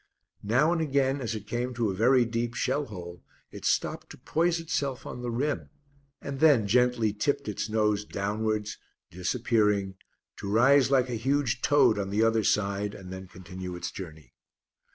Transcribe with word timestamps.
Now 0.41 0.71
and 0.73 0.81
again 0.81 1.21
as 1.21 1.35
it 1.35 1.45
came 1.45 1.75
to 1.75 1.91
a 1.91 1.95
very 1.95 2.25
deep 2.25 2.55
shell 2.55 2.85
hole 2.85 3.21
it 3.51 3.65
stopped 3.65 4.09
to 4.09 4.17
poise 4.17 4.59
itself 4.59 5.05
on 5.05 5.21
the 5.21 5.29
rim 5.29 5.69
and 6.23 6.39
then 6.39 6.65
gently 6.65 7.13
tipped 7.13 7.47
its 7.47 7.69
nose 7.69 8.03
downwards, 8.03 8.79
disappearing, 9.11 9.97
to 10.37 10.49
rise 10.49 10.89
like 10.89 11.07
a 11.11 11.21
huge 11.21 11.61
toad 11.61 11.99
on 11.99 12.09
the 12.09 12.23
other 12.23 12.43
side, 12.43 12.95
and 12.95 13.13
then 13.13 13.27
continue 13.27 13.75
its 13.75 13.91
journey. 13.91 14.33